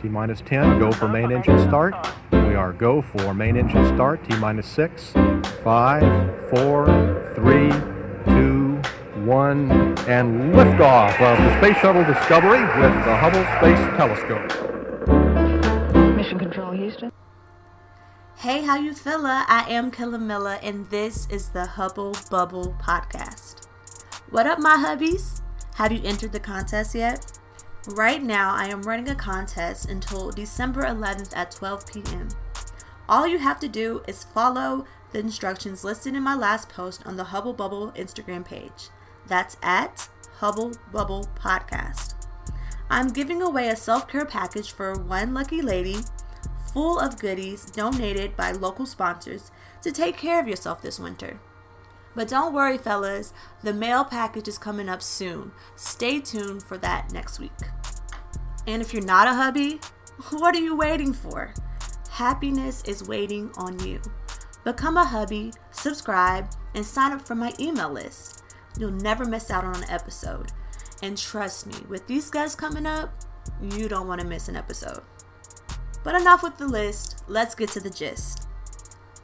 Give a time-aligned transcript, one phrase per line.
[0.00, 1.94] T minus 10, go for main engine start.
[2.32, 7.70] We are go for main engine start, T minus 6, 5, 4, 3,
[8.26, 8.82] 2,
[9.24, 9.70] 1,
[10.08, 14.48] and liftoff of the Space Shuttle Discovery with the Hubble Space Telescope.
[16.16, 17.12] Mission Control, Houston.
[18.36, 19.44] Hey, how you feela?
[19.48, 23.66] I am Killamilla, and this is the Hubble Bubble Podcast.
[24.30, 25.42] What up, my hubbies?
[25.74, 27.37] Have you entered the contest yet?
[27.92, 32.28] Right now, I am running a contest until December 11th at 12 p.m.
[33.08, 37.16] All you have to do is follow the instructions listed in my last post on
[37.16, 38.90] the Hubble Bubble Instagram page.
[39.26, 42.14] That's at Hubble Bubble Podcast.
[42.90, 45.96] I'm giving away a self care package for one lucky lady
[46.74, 49.50] full of goodies donated by local sponsors
[49.80, 51.40] to take care of yourself this winter.
[52.14, 55.52] But don't worry, fellas, the mail package is coming up soon.
[55.74, 57.52] Stay tuned for that next week.
[58.68, 59.80] And if you're not a hubby,
[60.28, 61.54] what are you waiting for?
[62.10, 63.98] Happiness is waiting on you.
[64.62, 68.44] Become a hubby, subscribe, and sign up for my email list.
[68.78, 70.52] You'll never miss out on an episode.
[71.02, 73.10] And trust me, with these guys coming up,
[73.62, 75.00] you don't want to miss an episode.
[76.04, 78.48] But enough with the list, let's get to the gist.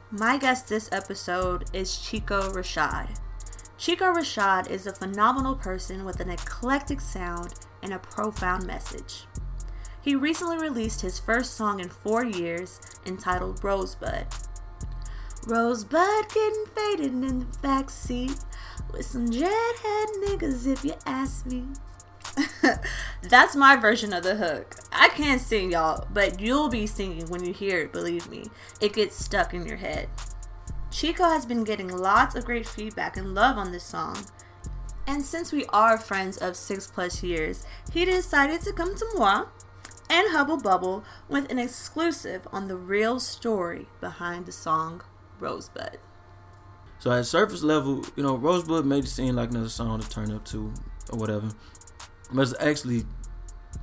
[0.09, 3.19] My guest this episode is Chico Rashad.
[3.77, 7.53] Chico Rashad is a phenomenal person with an eclectic sound
[7.85, 9.25] and a profound message.
[10.01, 14.25] He recently released his first song in four years entitled Rosebud.
[15.45, 18.43] Rosebud getting faded in the backseat
[18.91, 21.67] with some dreadhead niggas if you ask me.
[23.21, 24.75] That's my version of the hook.
[24.91, 28.45] I can't sing, y'all, but you'll be singing when you hear it, believe me.
[28.81, 30.09] It gets stuck in your head.
[30.89, 34.17] Chico has been getting lots of great feedback and love on this song.
[35.07, 39.45] And since we are friends of six plus years, he decided to come to moi
[40.09, 45.01] and Hubble Bubble with an exclusive on the real story behind the song
[45.39, 45.99] Rosebud.
[46.99, 50.31] So at surface level, you know, Rosebud made it seem like another song to turn
[50.31, 50.73] up to
[51.11, 51.49] or whatever.
[52.31, 53.03] But it's actually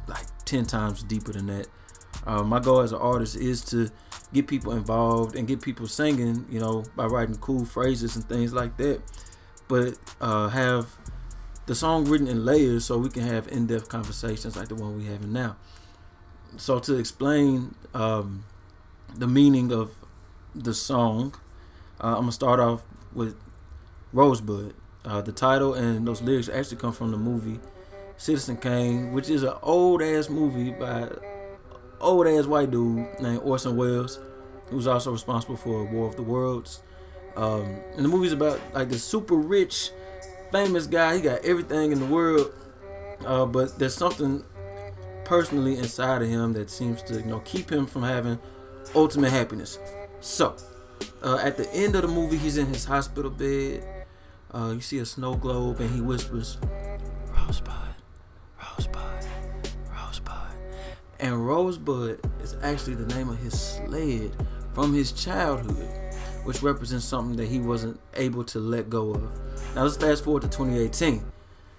[0.09, 1.69] like 10 times deeper than that.
[2.27, 3.91] Uh, my goal as an artist is to
[4.33, 8.53] get people involved and get people singing, you know, by writing cool phrases and things
[8.53, 9.03] like that.
[9.69, 10.87] But uh, have
[11.67, 15.11] the song written in layers so we can have in-depth conversations like the one we're
[15.11, 15.57] having now.
[16.57, 18.45] So to explain um,
[19.15, 19.95] the meaning of
[20.55, 21.35] the song,
[22.03, 23.37] uh, I'm gonna start off with
[24.13, 24.75] Rosebud.
[25.05, 27.59] Uh, the title and those lyrics actually come from the movie
[28.17, 31.09] Citizen Kane, which is an old ass movie by
[32.01, 34.21] old ass white dude named Orson Welles,
[34.67, 36.83] who's also responsible for War of the Worlds.
[37.37, 39.91] Um, and the movie's about like this super rich,
[40.53, 41.17] famous guy.
[41.17, 42.53] He got everything in the world,
[43.25, 44.45] uh, but there's something
[45.25, 48.39] personally inside of him that seems to you know keep him from having
[48.95, 49.79] ultimate happiness.
[50.21, 50.55] So,
[51.23, 53.85] uh, at the end of the movie, he's in his hospital bed.
[54.53, 56.59] Uh, you see a snow globe, and he whispers,
[57.35, 57.73] "Rosebud,
[58.61, 59.27] Rosebud,
[59.91, 60.55] Rosebud."
[61.19, 64.33] And Rosebud is actually the name of his sled
[64.75, 65.89] from his childhood,
[66.45, 69.23] which represents something that he wasn't able to let go of.
[69.75, 71.25] Now let's fast forward to 2018.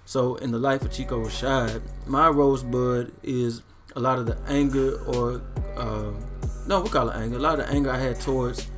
[0.06, 3.62] So in the life of Chico Rashad, my Rosebud is
[3.96, 5.40] a lot of the anger or
[5.76, 6.12] uh,
[6.66, 7.36] no, we call it anger.
[7.36, 8.70] A lot of the anger I had towards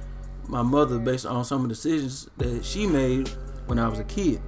[0.49, 3.29] my mother based on some of the decisions that she made
[3.67, 4.41] when I was a kid.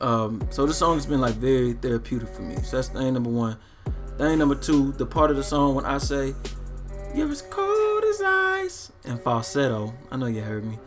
[0.00, 2.56] Um, so this song has been like very therapeutic for me.
[2.62, 3.58] So that's thing number one.
[4.18, 6.34] Thing number two, the part of the song when I say,
[7.14, 7.71] "You're as cold
[8.20, 9.94] ice" in falsetto.
[10.10, 10.78] I know you heard me.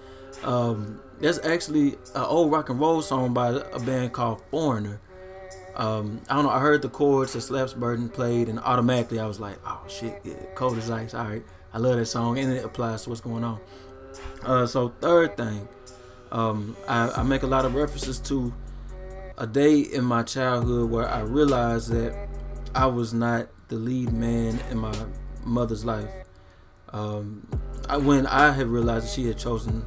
[0.44, 5.00] Um, that's actually an old rock and roll song by a band called Foreigner.
[5.76, 6.52] Um, I don't know.
[6.52, 10.22] I heard the chords that Slaps Burton played, and automatically I was like, "Oh shit,
[10.24, 11.44] yeah, cold as ice." All right,
[11.74, 13.60] I love that song, and it applies to what's going on.
[14.44, 15.68] Uh, so third thing,
[16.32, 18.54] um, I, I make a lot of references to
[19.38, 22.30] a day in my childhood where I realized that
[22.74, 24.96] I was not the lead man in my
[25.44, 26.10] mother's life.
[26.96, 27.46] Um,
[27.90, 29.84] I, when I had realized that she had chosen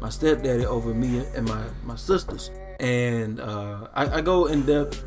[0.00, 2.50] my stepdaddy over me and my, my sisters.
[2.80, 5.04] And uh, I, I, go in depth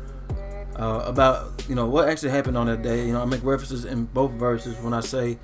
[0.76, 3.06] uh, about you know what actually happened on that day.
[3.06, 5.38] You know, I make references in both verses when I say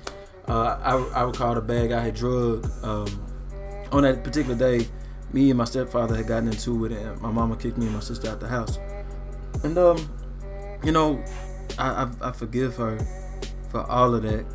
[0.47, 3.25] uh, I, I recall the bag I had drug um,
[3.91, 4.87] on that particular day.
[5.31, 8.01] Me and my stepfather had gotten into it, and my mama kicked me and my
[8.01, 8.79] sister out the house.
[9.63, 9.97] And um,
[10.83, 11.23] you know,
[11.77, 12.99] I, I, I forgive her
[13.69, 14.45] for all of that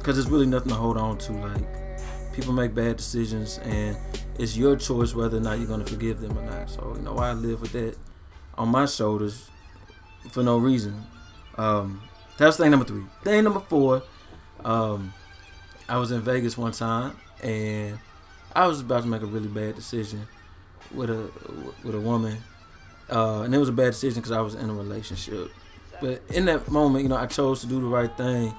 [0.00, 1.32] because it's really nothing to hold on to.
[1.32, 3.96] Like people make bad decisions, and
[4.38, 6.68] it's your choice whether or not you're gonna forgive them or not.
[6.68, 7.96] So you know, I live with that
[8.58, 9.48] on my shoulders
[10.32, 10.94] for no reason.
[11.56, 12.02] Um,
[12.38, 13.04] That was thing number three.
[13.22, 14.02] Thing number four,
[14.64, 15.12] um,
[15.88, 17.98] I was in Vegas one time and
[18.54, 20.26] I was about to make a really bad decision
[20.92, 21.30] with a
[21.84, 22.38] with a woman,
[23.10, 25.50] uh, and it was a bad decision because I was in a relationship.
[26.00, 28.54] But in that moment, you know, I chose to do the right thing,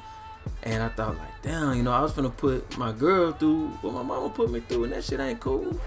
[0.63, 3.93] and I thought like, damn, you know, I was gonna put my girl through what
[3.93, 5.79] my mama put me through, and that shit ain't cool.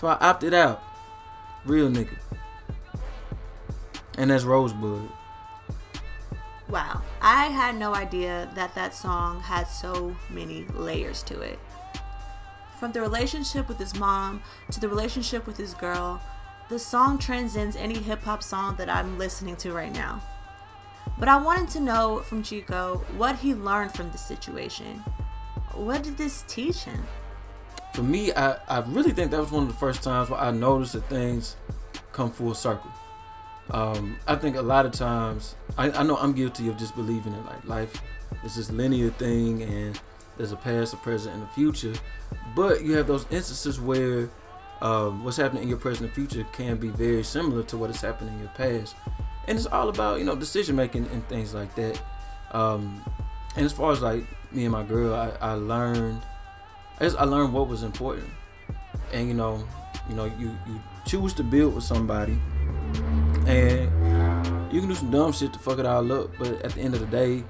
[0.00, 0.82] So I opted out.
[1.64, 2.16] Real nigga.
[4.18, 5.08] And that's Rosebud.
[6.68, 7.02] Wow.
[7.20, 11.58] I had no idea that that song had so many layers to it.
[12.78, 16.20] From the relationship with his mom to the relationship with his girl,
[16.68, 20.22] the song transcends any hip hop song that I'm listening to right now.
[21.18, 25.04] But I wanted to know from Chico what he learned from the situation.
[25.72, 27.04] What did this teach him?
[27.94, 30.50] For me, I, I really think that was one of the first times where I
[30.50, 31.56] noticed that things
[32.12, 32.90] come full circle.
[33.70, 37.32] Um, I think a lot of times, I, I know I'm guilty of just believing
[37.32, 38.02] in like life
[38.44, 39.98] is this linear thing and
[40.36, 41.94] there's a past, a present, and a future.
[42.54, 44.28] But you have those instances where
[44.82, 48.00] um, what's happening in your present and future can be very similar to what has
[48.00, 48.96] happened in your past.
[49.46, 52.00] And it's all about, you know, decision making and things like that.
[52.52, 53.02] Um,
[53.56, 56.22] and as far as like me and my girl, I, I learned,
[57.00, 58.30] just, I learned what was important.
[59.12, 59.64] And you know,
[60.08, 62.38] you know, you, you choose to build with somebody
[63.46, 66.80] and you can do some dumb shit to fuck it all up, but at the
[66.80, 67.44] end of the day,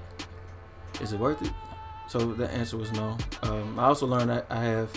[1.00, 1.52] is it worth it?
[2.08, 3.16] So the answer was no.
[3.42, 4.90] Um, I also learned that I have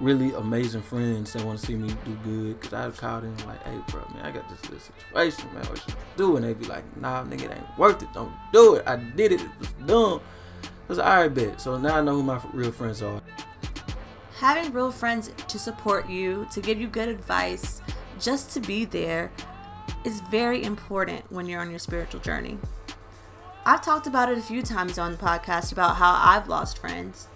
[0.00, 2.60] really amazing friends that want to see me do good.
[2.60, 5.64] Cause I called in like, hey bro, man, I got this, this situation, man.
[5.66, 6.42] What you doing?
[6.42, 8.08] They be like, nah, nigga, it ain't worth it.
[8.12, 8.84] Don't do it.
[8.86, 9.40] I did it.
[9.40, 10.20] It was dumb.
[10.62, 11.60] I was alright, bet.
[11.60, 13.20] So now I know who my real friends are.
[14.38, 17.82] Having real friends to support you, to give you good advice,
[18.20, 19.32] just to be there,
[20.04, 22.58] is very important when you're on your spiritual journey.
[23.66, 27.28] I've talked about it a few times on the podcast about how I've lost friends.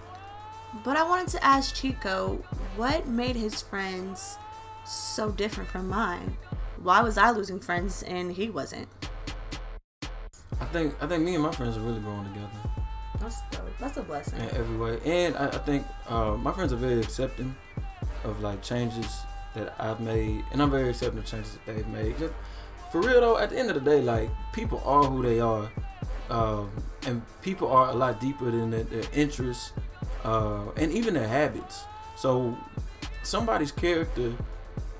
[0.85, 2.43] But I wanted to ask Chico
[2.77, 4.39] what made his friends
[4.85, 6.37] so different from mine?
[6.83, 8.89] Why was I losing friends and he wasn't?
[10.61, 12.49] I think I think me and my friends are really growing together.
[13.21, 13.79] That's dope.
[13.79, 14.41] That's a blessing.
[14.41, 14.99] In every way.
[15.05, 17.55] And I, I think uh, my friends are very accepting
[18.25, 19.23] of like changes
[19.55, 22.19] that I've made and I'm very accepting of changes that they've made.
[22.19, 22.33] Just,
[22.91, 25.71] for real though, at the end of the day, like people are who they are,
[26.31, 26.71] um,
[27.07, 29.73] and people are a lot deeper than their, their interests
[30.25, 31.85] uh, and even their habits.
[32.17, 32.57] So
[33.23, 34.33] somebody's character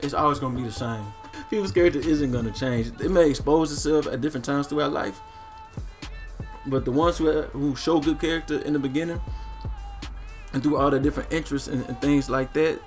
[0.01, 1.05] is always going to be the same.
[1.51, 2.93] People's character isn't going to change.
[3.01, 5.21] It may expose itself at different times throughout life,
[6.67, 9.21] but the ones who who show good character in the beginning
[10.53, 12.81] and through all the different interests and, and things like that,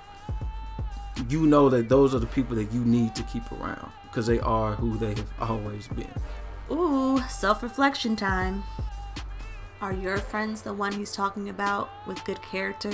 [1.28, 4.40] you know that those are the people that you need to keep around because they
[4.40, 6.08] are who they have always been.
[6.70, 8.62] Ooh, self reflection time.
[9.80, 12.92] Are your friends the one he's talking about with good character?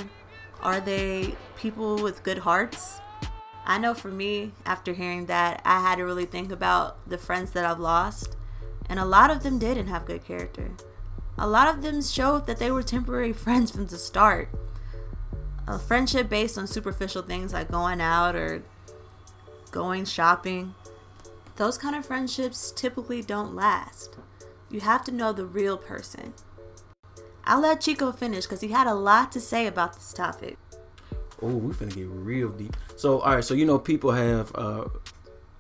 [0.61, 3.01] Are they people with good hearts?
[3.65, 7.53] I know for me, after hearing that, I had to really think about the friends
[7.53, 8.37] that I've lost,
[8.89, 10.73] and a lot of them didn't have good character.
[11.39, 14.49] A lot of them showed that they were temporary friends from the start.
[15.67, 18.63] A friendship based on superficial things like going out or
[19.71, 20.75] going shopping
[21.57, 24.17] those kind of friendships typically don't last.
[24.71, 26.33] You have to know the real person.
[27.45, 30.59] I'll let Chico finish because he had a lot to say about this topic.
[31.41, 32.77] Oh, we finna get real deep.
[32.97, 33.45] So, all right.
[33.45, 34.85] So you know, people have, uh,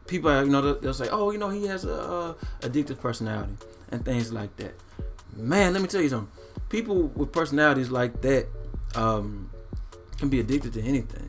[0.06, 3.54] people have, you know, they'll say, oh, you know, he has a uh, addictive personality
[3.90, 4.74] and things like that.
[5.36, 6.30] Man, let me tell you something.
[6.68, 8.46] People with personalities like that
[8.94, 9.50] um,
[10.18, 11.28] can be addicted to anything.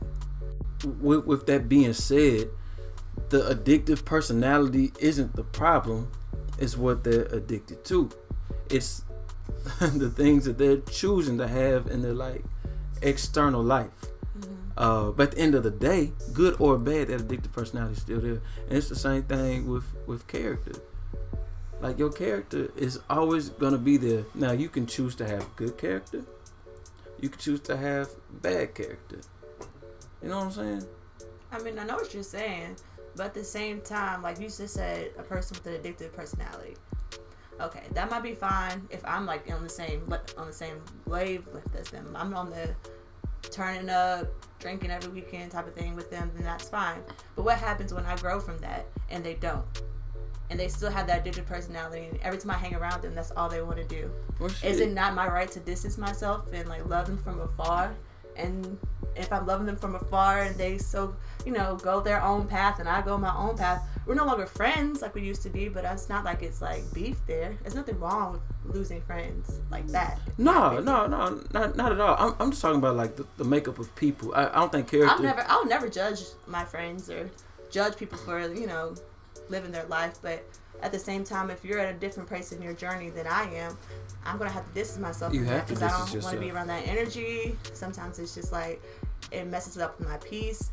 [0.99, 2.49] With, with that being said,
[3.29, 6.11] the addictive personality isn't the problem,
[6.59, 8.09] it's what they're addicted to.
[8.69, 9.03] It's
[9.79, 12.43] the things that they're choosing to have in their like
[13.01, 13.89] external life.
[14.37, 14.53] Mm-hmm.
[14.77, 18.01] Uh, but at the end of the day, good or bad, that addictive personality is
[18.01, 20.73] still there, and it's the same thing with with character.
[21.81, 24.25] Like your character is always gonna be there.
[24.33, 26.23] Now you can choose to have good character,
[27.19, 28.09] you can choose to have
[28.41, 29.19] bad character.
[30.21, 30.87] You know what I'm saying?
[31.51, 32.77] I mean, I know what you're saying,
[33.15, 36.75] but at the same time, like you just said, a person with an addictive personality.
[37.61, 41.47] Okay, that might be fine if I'm like on the same on the same wave
[41.77, 42.15] as them.
[42.15, 42.75] I'm on the
[43.51, 44.27] turning up,
[44.59, 47.01] drinking every weekend type of thing with them, then that's fine.
[47.35, 49.65] But what happens when I grow from that and they don't?
[50.49, 53.31] And they still have that addictive personality, and every time I hang around them, that's
[53.31, 54.11] all they want to do.
[54.39, 57.95] Well, Is it not my right to distance myself and like love them from afar
[58.35, 58.77] and
[59.15, 62.79] if I'm loving them from afar and they so you know go their own path
[62.79, 65.69] and I go my own path, we're no longer friends like we used to be,
[65.69, 67.57] but it's not like it's like beef there.
[67.61, 70.19] There's nothing wrong with losing friends like that.
[70.37, 72.15] No, no, no, not, not at all.
[72.19, 74.33] I'm, I'm just talking about like the, the makeup of people.
[74.35, 75.09] I, I don't think character.
[75.15, 77.29] I'll never, I'll never judge my friends or
[77.71, 78.95] judge people for you know
[79.49, 80.43] living their life, but
[80.81, 83.43] at the same time, if you're at a different place in your journey than I
[83.53, 83.77] am,
[84.25, 86.39] I'm gonna have to distance myself You from have to because I don't want to
[86.41, 87.57] be around that energy.
[87.73, 88.81] Sometimes it's just like
[89.31, 90.71] it messes up my peace,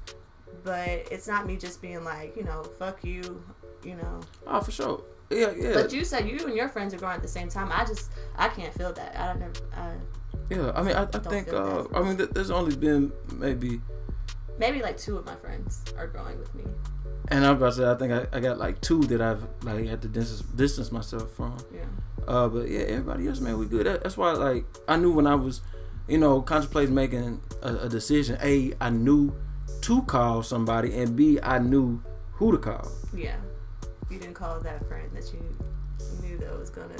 [0.65, 3.43] but it's not me just being like you know fuck you,
[3.85, 4.21] you know.
[4.47, 5.03] Oh, for sure.
[5.31, 7.71] Yeah, yeah, But you said you and your friends are growing at the same time.
[7.73, 9.17] I just I can't feel that.
[9.17, 9.53] I don't never.
[9.75, 9.93] I,
[10.51, 10.73] yeah.
[10.75, 11.53] I mean, I, I think.
[11.53, 11.85] Uh.
[11.95, 13.81] I mean, th- there's only been maybe,
[14.59, 16.65] maybe like two of my friends are growing with me.
[17.29, 19.87] and I'm about to say, I think I, I got like two that I've like
[19.87, 21.57] had to distance distance myself from.
[21.73, 21.85] Yeah.
[22.27, 23.87] Uh, but yeah, everybody else, man, we good.
[23.87, 25.61] That, that's why, like, I knew when I was,
[26.09, 28.37] you know, contemplating making a, a decision.
[28.43, 29.33] A, I knew
[29.83, 32.91] to call somebody, and B, I knew who to call.
[33.15, 33.37] Yeah.
[34.11, 35.41] You didn't call that friend that you
[36.23, 36.95] knew that was gonna.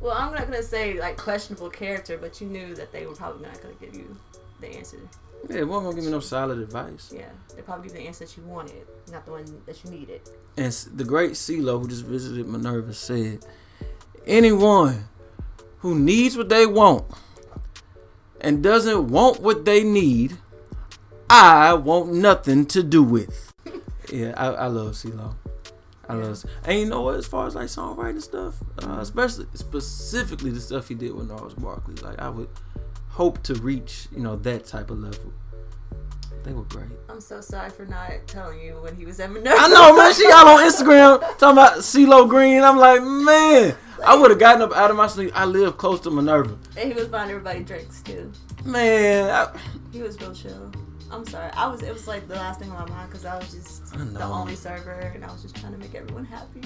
[0.00, 3.46] Well, I'm not gonna say like questionable character, but you knew that they were probably
[3.46, 4.16] not gonna give you
[4.60, 4.98] the answer.
[5.48, 7.12] Yeah, it wasn't gonna give me no solid advice.
[7.14, 9.90] Yeah, they probably give you the answer that you wanted, not the one that you
[9.90, 10.20] needed.
[10.56, 13.44] And the great CeeLo, who just visited Minerva, said,
[14.26, 15.08] anyone
[15.78, 17.04] who needs what they want
[18.40, 20.36] and doesn't want what they need,
[21.34, 23.54] I want nothing to do with.
[24.12, 25.34] yeah, I, I love CeeLo.
[26.06, 27.14] I love, C- and you know what?
[27.16, 31.54] As far as like songwriting stuff, uh, especially specifically the stuff he did with Gnarls
[31.54, 32.50] Barkley, like I would
[33.08, 35.32] hope to reach, you know, that type of level.
[36.44, 36.90] They were great.
[37.08, 39.56] I'm so sorry for not telling you when he was at Minerva.
[39.58, 40.12] I know, man.
[40.12, 42.62] She got on Instagram talking about CeeLo Green.
[42.62, 43.74] I'm like, man,
[44.04, 45.30] I would have gotten up out of my sleep.
[45.34, 46.58] I live close to Minerva.
[46.76, 48.30] and he was buying everybody drinks too.
[48.66, 49.58] Man, I,
[49.92, 50.70] He was real chill.
[51.12, 51.50] I'm sorry.
[51.52, 51.82] I was.
[51.82, 54.56] It was like the last thing on my mind because I was just the only
[54.56, 56.62] server, and I was just trying to make everyone happy.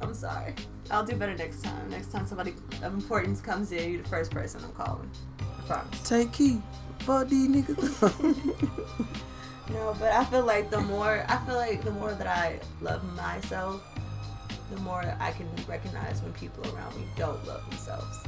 [0.00, 0.54] I'm sorry.
[0.90, 1.88] I'll do better next time.
[1.88, 5.10] Next time somebody of importance comes in, you're the first person I'm calling.
[5.40, 6.08] I promise.
[6.08, 6.60] take key.
[7.00, 9.08] Fuck these niggas.
[9.70, 13.02] No, but I feel like the more I feel like the more that I love
[13.16, 13.82] myself,
[14.70, 18.18] the more I can recognize when people around me don't love themselves.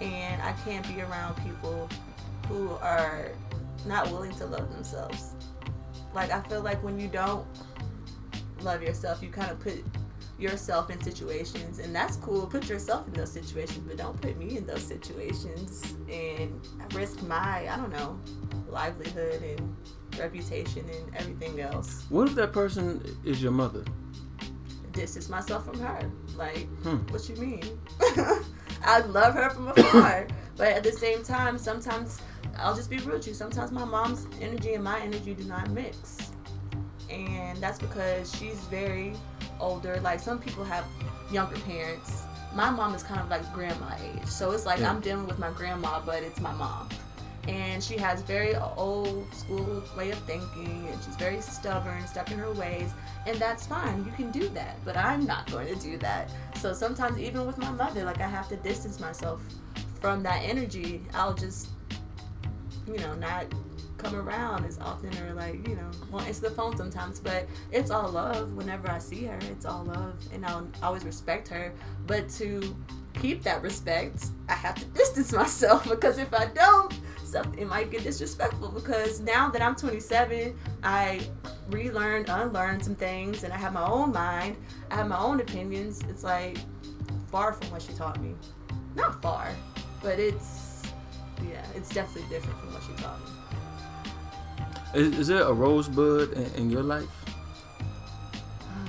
[0.00, 1.88] And I can't be around people
[2.48, 3.32] who are
[3.86, 5.34] not willing to love themselves.
[6.14, 7.46] Like I feel like when you don't
[8.62, 9.82] love yourself, you kind of put
[10.38, 12.46] yourself in situations and that's cool.
[12.46, 16.60] Put yourself in those situations, but don't put me in those situations and
[16.94, 18.18] risk my, I don't know,
[18.68, 19.76] livelihood and
[20.18, 22.04] reputation and everything else.
[22.08, 23.84] what if that person is your mother?
[24.92, 26.10] Distance myself from her.
[26.36, 26.96] Like, Hmm.
[27.12, 27.62] what you mean?
[28.82, 30.26] I love her from afar,
[30.60, 32.20] but at the same time, sometimes
[32.58, 33.32] I'll just be real with you.
[33.32, 36.18] Sometimes my mom's energy and my energy do not mix,
[37.08, 39.14] and that's because she's very
[39.58, 39.98] older.
[40.02, 40.84] Like some people have
[41.32, 42.24] younger parents.
[42.54, 44.90] My mom is kind of like grandma age, so it's like Yeah.
[44.90, 46.90] I'm dealing with my grandma, but it's my mom.
[47.48, 52.38] And she has very old school way of thinking, and she's very stubborn, stuck in
[52.38, 52.92] her ways,
[53.26, 54.04] and that's fine.
[54.04, 56.30] You can do that, but I'm not going to do that.
[56.56, 59.40] So sometimes, even with my mother, like I have to distance myself
[60.00, 61.02] from that energy.
[61.14, 61.68] I'll just,
[62.86, 63.46] you know, not
[63.98, 67.90] come around as often or like, you know, well, it's the phone sometimes, but it's
[67.90, 68.52] all love.
[68.54, 71.72] Whenever I see her, it's all love, and I'll always respect her.
[72.06, 72.74] But to
[73.14, 76.92] keep that respect, I have to distance myself because if I don't,
[77.24, 78.70] something might get disrespectful.
[78.70, 81.20] Because now that I'm 27, I
[81.68, 84.56] relearned, unlearned some things, and I have my own mind.
[84.90, 86.02] I have my own opinions.
[86.08, 86.58] It's like
[87.30, 88.34] far from what she taught me.
[88.94, 89.50] Not far,
[90.02, 90.82] but it's
[91.42, 93.26] yeah, it's definitely different from what she taught me.
[94.94, 97.08] Is, is there a rosebud in, in your life?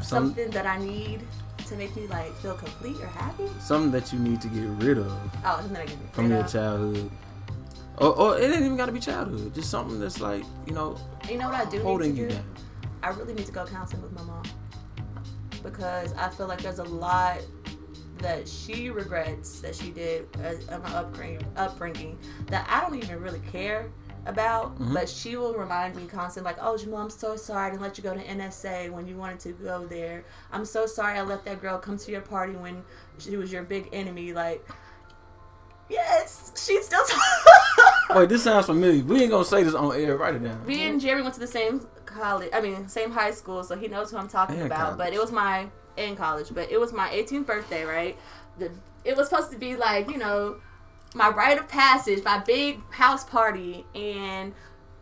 [0.02, 1.22] Some- Something that I need
[1.68, 3.48] to make me like feel complete or happy.
[3.60, 5.08] Something that you need to get rid of
[5.46, 7.12] Oh, something that I can get from rid your childhood.
[7.98, 9.54] Or, or it ain't even gotta be childhood.
[9.54, 10.98] Just something that's like, you know,
[11.30, 12.36] You know what I do holding need to you do?
[12.36, 12.46] down.
[13.04, 14.44] I really need to go counseling with my mom
[15.64, 17.38] because I feel like there's a lot
[18.22, 23.20] that she regrets that she did as, in my upbringing, upbringing that I don't even
[23.22, 23.90] really care
[24.28, 24.78] about.
[24.80, 24.94] Mhm.
[24.94, 27.98] But she will remind me constantly, like, "Oh, Jamal, I'm so sorry I didn't let
[27.98, 30.24] you go to NSA when you wanted to go there.
[30.52, 32.84] I'm so sorry I let that girl come to your party when
[33.18, 34.64] she was your big enemy." Like,
[35.90, 37.04] yes, she's still.
[38.16, 39.04] Wait, this sounds familiar.
[39.04, 40.18] We ain't gonna say this on air.
[40.18, 40.66] Write it down.
[40.66, 42.50] Me and Jerry went to the same college.
[42.54, 44.98] I mean, same high school, so he knows who I'm talking And about.
[44.98, 45.68] But it was my
[45.98, 48.18] in college, but it was my 18th birthday, right?
[48.58, 48.72] The
[49.04, 50.58] it was supposed to be like you know
[51.14, 54.54] my rite of passage, my big house party, and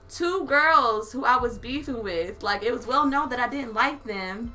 [0.10, 2.42] two girls who I was beefing with.
[2.44, 4.54] Like it was well known that I didn't like them.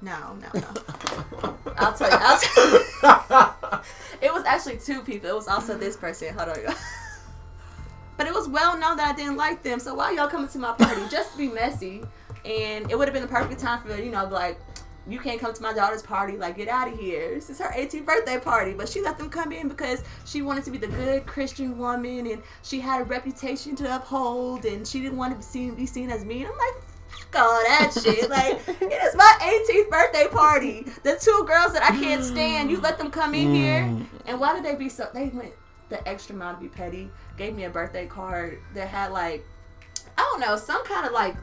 [0.00, 1.56] No, no, no.
[1.76, 2.16] I'll tell you.
[2.20, 3.80] I'll tell you.
[4.20, 5.30] it was actually two people.
[5.30, 6.34] It was also this person.
[6.34, 6.74] Hold on.
[8.16, 9.80] but it was well known that I didn't like them.
[9.80, 12.02] So why y'all coming to my party just to be messy?
[12.44, 14.60] And it would have been the perfect time for you know like
[15.06, 16.36] you can't come to my daughter's party.
[16.36, 17.34] Like, get out of here.
[17.34, 18.74] This is her 18th birthday party.
[18.74, 22.26] But she let them come in because she wanted to be the good Christian woman
[22.26, 25.86] and she had a reputation to uphold and she didn't want to be seen, be
[25.86, 26.46] seen as mean.
[26.46, 28.28] I'm like, fuck all that shit.
[28.28, 30.86] Like, it is my 18th birthday party.
[31.02, 33.82] The two girls that I can't stand, you let them come in here.
[33.82, 34.06] Mm.
[34.26, 35.52] And why did they be so, they went
[35.88, 37.10] the extra mile to be petty.
[37.36, 39.44] Gave me a birthday card that had like,
[40.16, 41.36] I don't know, some kind of like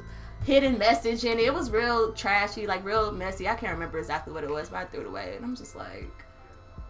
[0.43, 1.45] hidden message in it.
[1.45, 3.47] It was real trashy, like real messy.
[3.47, 5.33] I can't remember exactly what it was, but I threw it away.
[5.35, 6.09] And I'm just like,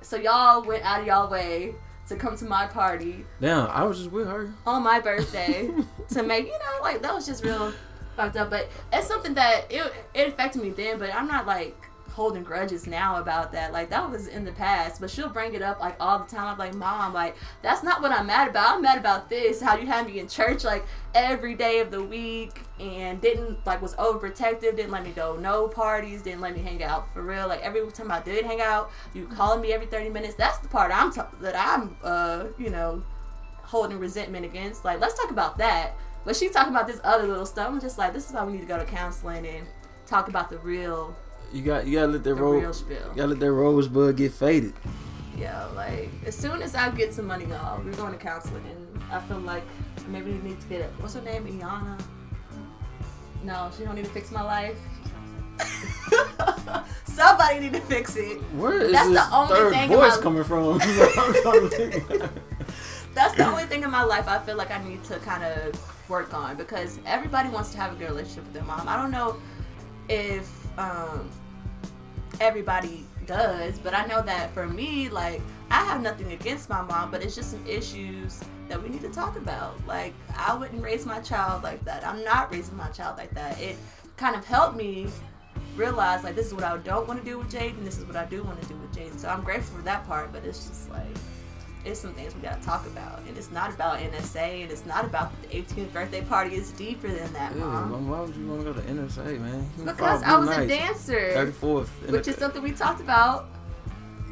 [0.02, 1.76] so y'all went out of y'all way
[2.08, 4.54] to come to my party Damn, I was just with her.
[4.68, 5.70] on my birthday
[6.10, 7.74] to make, you know, like that was just real
[8.16, 8.50] fucked up.
[8.50, 11.76] But it's something that it, it affected me then, but I'm not like
[12.16, 13.74] holding grudges now about that.
[13.74, 16.48] Like that was in the past, but she'll bring it up like all the time.
[16.48, 18.76] I'm like, Mom, like that's not what I'm mad about.
[18.76, 19.62] I'm mad about this.
[19.62, 23.82] How you had me in church like every day of the week and didn't like
[23.82, 24.78] was overprotective.
[24.78, 26.22] Didn't let me go no parties.
[26.22, 27.50] Didn't let me hang out for real.
[27.50, 30.36] Like every time I did hang out, you calling me every 30 minutes.
[30.36, 33.04] That's the part I'm t- that I'm uh you know
[33.64, 34.86] holding resentment against.
[34.86, 35.96] Like let's talk about that.
[36.24, 37.68] But she's talking about this other little stuff.
[37.68, 39.68] I'm just like, this is why we need to go to counseling and
[40.08, 41.16] talk about the real
[41.54, 44.74] You got you gotta let that the rose you gotta let that rosebud get faded.
[45.38, 49.04] Yeah, like as soon as I get some money, y'all, we're going to counseling, and
[49.12, 49.64] I feel like
[50.08, 50.92] maybe we need to get it.
[51.00, 51.46] What's her name?
[51.46, 52.00] Iyanla.
[53.44, 54.78] No, she don't need to fix my life.
[57.06, 58.38] Somebody need to fix it.
[58.58, 60.74] Where is That's the this only third thing voice my- coming from?
[60.82, 62.32] I'm trying to think.
[63.14, 66.10] That's the only thing in my life I feel like I need to kind of
[66.10, 68.88] work on because everybody wants to have a good relationship with their mom.
[68.88, 69.38] I don't know
[70.10, 71.30] if um,
[72.40, 77.12] everybody does, but I know that for me, like, I have nothing against my mom,
[77.12, 79.76] but it's just some issues that we need to talk about.
[79.88, 82.06] Like, I wouldn't raise my child like that.
[82.06, 83.60] I'm not raising my child like that.
[83.60, 83.78] It
[84.18, 85.08] kind of helped me
[85.76, 88.16] realize, like, this is what I don't want to do with Jaden, this is what
[88.16, 89.18] I do want to do with Jaden.
[89.20, 91.06] So I'm grateful for that part, but it's just like,
[91.86, 95.06] it's some things we gotta talk about, and it's not about NSA, and it's not
[95.06, 96.56] about the 18th birthday party.
[96.56, 97.92] It's deeper than that, Ew, mom.
[97.92, 99.70] Mom, why would you want to go to NSA, man?
[99.78, 101.88] You Because I was a dancer, 34th.
[102.10, 103.48] which is something we talked about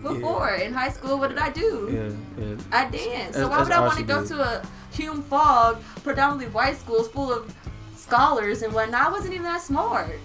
[0.02, 1.18] before in high school.
[1.18, 1.90] What did I do?
[2.38, 2.56] Yeah, yeah.
[2.72, 3.36] I danced.
[3.36, 4.30] So why would I want to go did.
[4.30, 7.56] to a Hume Fogg, predominantly white schools full of
[7.96, 9.08] scholars and whatnot?
[9.08, 10.20] I wasn't even that smart.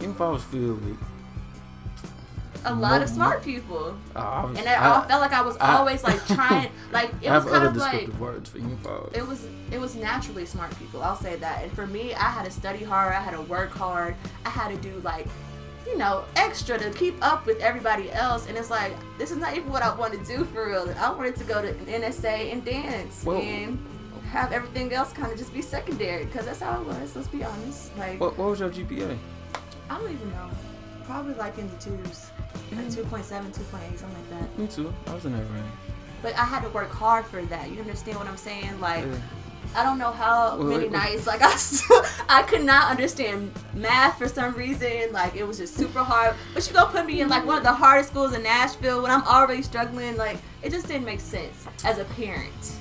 [0.00, 0.98] Hume I was filled with,
[2.64, 5.42] A lot Mo- of smart people, uh, was, and I, I, I felt like I
[5.42, 6.70] was I- always like trying.
[6.92, 9.10] Like it was kind of like descriptive words for Hume Fogg.
[9.16, 11.62] it was it was naturally smart people i'll say that.
[11.62, 14.68] And for me i had to study hard i had to work hard i had
[14.70, 15.26] to do like
[15.86, 18.46] you know extra to keep up with everybody else.
[18.48, 20.92] And it's like this is not even what i want to do for real.
[20.98, 23.78] I wanted to go to nsa and dance Well- and
[24.30, 27.42] have everything else kind of just be secondary because that's how it was let's be
[27.42, 27.96] honest.
[27.96, 29.16] Like What, what was your GPA?
[29.88, 30.50] i don't even know.
[31.04, 32.30] Probably like in the twos
[32.72, 33.14] like mm-hmm.
[33.14, 34.92] 2.7 2.8 something like that Me too.
[35.06, 35.66] I was in that range.
[36.22, 39.16] but i had to work hard for that you understand what i'm saying like Yeah.
[39.72, 40.92] I don't know how Wait, many wait, wait.
[40.92, 45.12] nights like I still, I could not understand math for some reason.
[45.12, 46.34] Like it was just super hard.
[46.54, 49.12] But you gonna put me in like one of the hardest schools in Nashville when
[49.12, 50.16] I'm already struggling.
[50.16, 52.72] Like it just didn't make sense as a parent.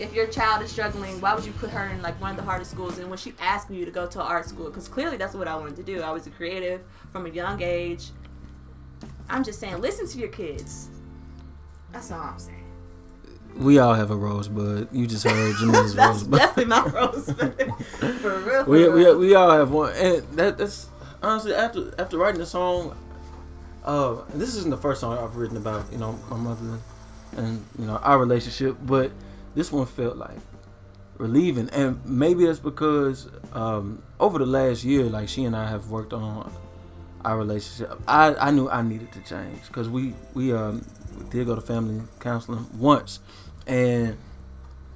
[0.00, 2.42] If your child is struggling, why would you put her in like one of the
[2.42, 2.98] hardest schools?
[2.98, 5.46] And when she asked you to go to an art school, because clearly that's what
[5.46, 6.00] I wanted to do.
[6.02, 6.80] I was a creative
[7.12, 8.10] from a young age.
[9.30, 10.88] I'm just saying, listen to your kids.
[11.92, 12.64] That's all I'm saying.
[13.56, 14.88] We all have a rosebud.
[14.92, 16.38] You just heard Jamila's That's rosebud.
[16.38, 17.72] definitely my rosebud.
[18.20, 18.64] for real.
[18.64, 19.18] For we, real.
[19.18, 20.88] we, we all have one, and that that's
[21.22, 22.96] honestly after after writing the song.
[23.84, 26.78] Uh, this isn't the first song I've written about you know my mother
[27.36, 29.10] and you know our relationship, but
[29.54, 30.38] this one felt like
[31.16, 35.90] relieving, and maybe that's because um, over the last year, like she and I have
[35.90, 36.52] worked on
[37.28, 38.00] our relationship.
[38.08, 40.84] I, I knew I needed to change because we we um
[41.18, 43.20] we did go to family counseling once,
[43.66, 44.16] and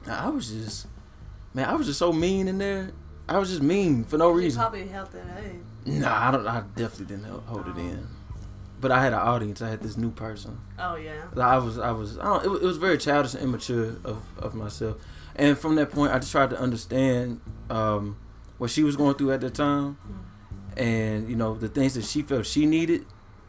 [0.06, 0.86] I was just
[1.54, 2.90] man, I was just so mean in there.
[3.28, 4.60] I was just mean for no You reason.
[4.60, 5.24] probably helped it.
[5.36, 5.56] Hey.
[5.84, 6.46] Nah, I don't.
[6.46, 8.06] I definitely didn't hold it in.
[8.80, 9.62] But I had an audience.
[9.62, 10.58] I had this new person.
[10.78, 11.24] Oh yeah.
[11.36, 11.78] I was.
[11.78, 12.18] I was.
[12.18, 14.96] I don't, it, was- it was very childish and immature of, of myself.
[15.36, 17.40] And from that point, I just tried to understand
[17.70, 18.16] um,
[18.58, 19.96] what she was going through at that time,
[20.76, 23.06] and you know the things that she felt she needed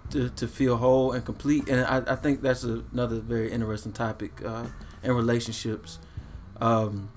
[0.09, 1.67] to, to feel whole and complete.
[1.69, 4.65] And I, I think that's another very interesting topic uh,
[5.01, 5.99] in relationships.
[6.61, 7.09] Um,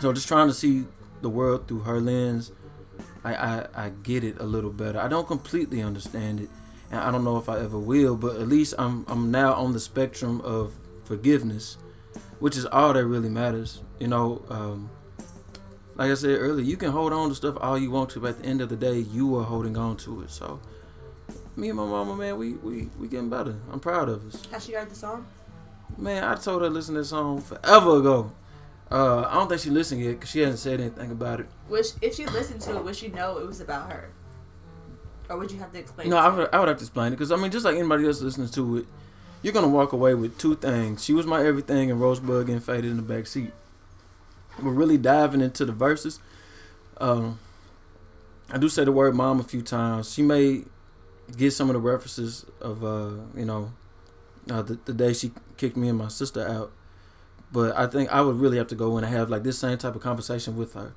[0.00, 0.84] so just trying to see
[1.20, 2.52] the world through her lens,
[3.24, 5.00] I, I I get it a little better.
[5.00, 6.50] I don't completely understand it,
[6.90, 8.16] and I don't know if I ever will.
[8.16, 11.78] But at least I'm I'm now on the spectrum of forgiveness,
[12.38, 13.82] which is all that really matters.
[13.98, 14.90] You know, um,
[15.98, 18.30] like I said earlier, you can hold on to stuff all you want to, but
[18.30, 20.30] at the end of the day, you are holding on to it.
[20.30, 20.60] So,
[21.56, 23.56] me and my mama, man, we we we getting better.
[23.72, 24.46] I'm proud of us.
[24.52, 25.26] Has she heard the song?
[25.96, 28.32] Man, I told her to listen to this song forever ago.
[28.90, 31.46] Uh, I don't think she listened yet because she hasn't said anything about it.
[31.66, 34.10] Which, if she listened to it, would she know it was about her,
[35.28, 36.10] or would you have to explain?
[36.10, 38.06] No, I would, I would have to explain it because I mean, just like anybody
[38.06, 38.86] else listening to it,
[39.42, 41.04] you're gonna walk away with two things.
[41.04, 43.50] She was my everything, and Rosebud getting faded in the back seat.
[44.62, 46.20] We're really diving into the verses.
[46.98, 47.38] Um,
[48.50, 50.12] I do say the word "mom" a few times.
[50.12, 50.64] She may
[51.36, 53.72] get some of the references of, uh, you know,
[54.50, 56.72] uh, the, the day she kicked me and my sister out.
[57.52, 59.78] But I think I would really have to go in and have like this same
[59.78, 60.92] type of conversation with her.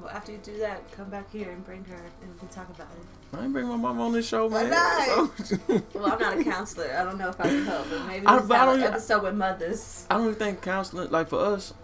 [0.00, 2.68] Well, after you do that, come back here and bring her, and we can talk
[2.70, 3.36] about it.
[3.38, 4.70] I ain't bring my mom on this show, Why man.
[4.70, 5.46] not?
[5.46, 5.60] So-
[5.94, 6.90] Well, I'm not a counselor.
[6.98, 8.82] I don't know if I can help, but maybe I- we but I have an
[8.82, 10.06] episode with mothers.
[10.10, 11.74] I don't even think counseling, like for us,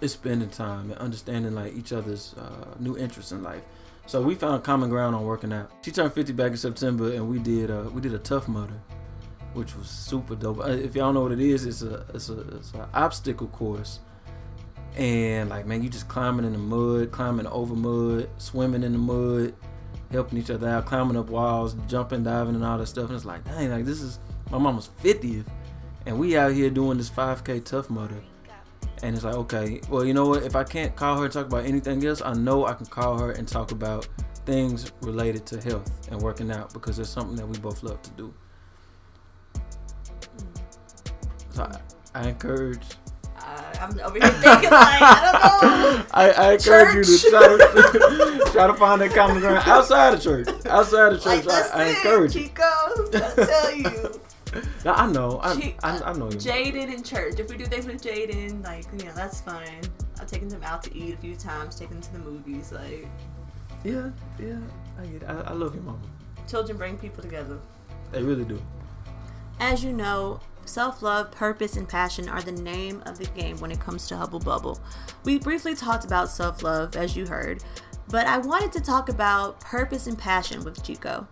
[0.00, 3.62] is spending time and understanding like each other's uh, new interests in life.
[4.06, 5.70] So we found common ground on working out.
[5.82, 8.80] She turned 50 back in September, and we did uh, we did a tough mudder,
[9.54, 10.58] which was super dope.
[10.58, 14.00] Uh, If y'all know what it is, it's a it's a it's an obstacle course,
[14.96, 18.98] and like man, you just climbing in the mud, climbing over mud, swimming in the
[18.98, 19.54] mud,
[20.10, 23.06] helping each other out, climbing up walls, jumping, diving, and all that stuff.
[23.06, 24.18] And it's like, dang, like this is
[24.50, 25.46] my mama's 50th,
[26.06, 28.22] and we out here doing this 5K tough mudder.
[29.02, 30.44] And it's like, okay, well, you know what?
[30.44, 33.18] If I can't call her and talk about anything else, I know I can call
[33.18, 34.06] her and talk about
[34.46, 38.10] things related to health and working out because it's something that we both love to
[38.10, 38.34] do.
[41.50, 41.80] So I,
[42.14, 42.96] I encourage,
[43.80, 46.06] I'm over here thinking like I don't know.
[46.12, 50.20] I, I encourage you to try to try to find that common ground outside of
[50.22, 50.48] church.
[50.66, 52.42] Outside of church, that's I, I it, encourage you.
[52.42, 52.62] Chico.
[52.64, 54.20] I tell you,
[54.84, 56.36] Now, I know, I, I, I know you.
[56.36, 57.38] Jaden in church.
[57.38, 59.80] If we do things with Jaden, like you know, that's fine.
[60.20, 62.70] I've taken them out to eat a few times, taken them to the movies.
[62.72, 63.06] Like
[63.84, 64.58] Yeah, yeah,
[65.00, 65.28] I get it.
[65.28, 65.98] I, I love your mama.
[66.46, 67.58] children bring people together.
[68.12, 68.60] They really do.
[69.60, 73.70] As you know, self love, purpose, and passion are the name of the game when
[73.70, 74.80] it comes to Hubble Bubble.
[75.24, 77.62] We briefly talked about self love, as you heard,
[78.08, 81.28] but I wanted to talk about purpose and passion with Chico.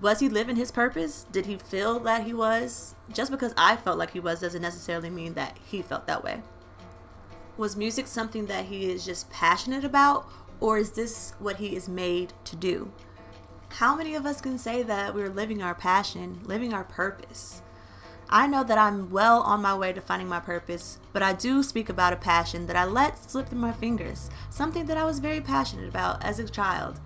[0.00, 1.26] Was he living his purpose?
[1.32, 2.94] Did he feel that he was?
[3.12, 6.42] Just because I felt like he was doesn't necessarily mean that he felt that way.
[7.56, 10.28] Was music something that he is just passionate about,
[10.60, 12.92] or is this what he is made to do?
[13.70, 17.62] How many of us can say that we're living our passion, living our purpose?
[18.30, 21.62] I know that I'm well on my way to finding my purpose, but I do
[21.62, 25.18] speak about a passion that I let slip through my fingers, something that I was
[25.18, 27.00] very passionate about as a child.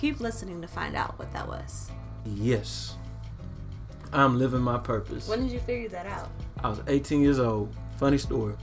[0.00, 1.90] Keep listening to find out what that was.
[2.24, 2.96] Yes,
[4.14, 5.28] I'm living my purpose.
[5.28, 6.30] When did you figure that out?
[6.62, 7.74] I was 18 years old.
[7.98, 8.54] Funny story.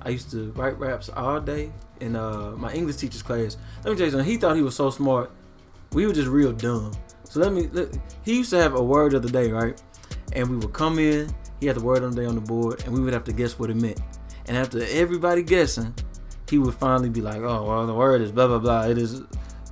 [0.00, 1.70] I used to write raps all day
[2.00, 3.58] in uh, my English teacher's class.
[3.84, 4.28] Let me tell you something.
[4.30, 5.30] He thought he was so smart.
[5.92, 6.92] We were just real dumb.
[7.24, 7.68] So let me.
[7.72, 9.80] Let, he used to have a word of the day, right?
[10.32, 11.34] And we would come in.
[11.60, 13.32] He had the word on the day on the board, and we would have to
[13.32, 14.00] guess what it meant.
[14.46, 15.94] And after everybody guessing,
[16.48, 18.86] he would finally be like, "Oh, well, the word is blah blah blah.
[18.86, 19.22] It is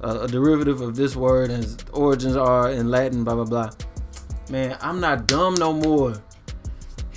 [0.00, 3.70] a, a derivative of this word, and its origins are in Latin, blah blah blah."
[4.50, 6.22] Man, I'm not dumb no more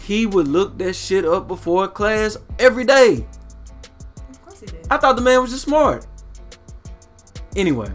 [0.10, 3.28] he would look that shit up before class every day.
[4.28, 4.88] Of course he did.
[4.90, 6.08] I thought the man was just smart.
[7.56, 7.92] Anyway,